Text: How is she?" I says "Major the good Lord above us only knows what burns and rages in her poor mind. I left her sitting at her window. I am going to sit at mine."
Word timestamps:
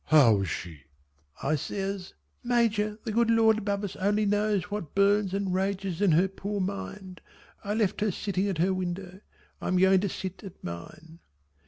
How 0.05 0.41
is 0.41 0.49
she?" 0.49 0.85
I 1.43 1.53
says 1.53 2.13
"Major 2.43 2.97
the 3.03 3.11
good 3.11 3.29
Lord 3.29 3.59
above 3.59 3.83
us 3.83 3.95
only 3.97 4.25
knows 4.25 4.63
what 4.63 4.95
burns 4.95 5.31
and 5.31 5.53
rages 5.53 6.01
in 6.01 6.13
her 6.13 6.27
poor 6.27 6.59
mind. 6.59 7.21
I 7.63 7.75
left 7.75 8.01
her 8.01 8.09
sitting 8.09 8.47
at 8.47 8.57
her 8.57 8.73
window. 8.73 9.19
I 9.61 9.67
am 9.67 9.77
going 9.77 9.99
to 9.99 10.09
sit 10.09 10.43
at 10.43 10.63
mine." 10.63 11.19